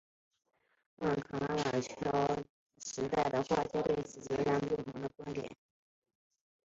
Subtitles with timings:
[0.99, 2.43] 卡拉瓦乔同
[2.83, 5.47] 时代的画家对此持截然不同的两种观点。